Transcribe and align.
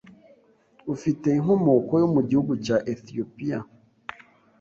ufite 0.93 1.27
inkomoko 1.37 1.93
yo 2.01 2.07
mugihugu 2.13 2.53
cya 2.65 2.77
Ethiopia, 2.93 3.57